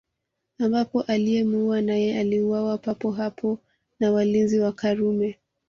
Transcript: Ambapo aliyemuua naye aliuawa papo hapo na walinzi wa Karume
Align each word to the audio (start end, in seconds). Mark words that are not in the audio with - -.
Ambapo 0.59 1.01
aliyemuua 1.01 1.81
naye 1.81 2.19
aliuawa 2.19 2.77
papo 2.77 3.11
hapo 3.11 3.59
na 3.99 4.11
walinzi 4.11 4.59
wa 4.59 4.71
Karume 4.71 5.37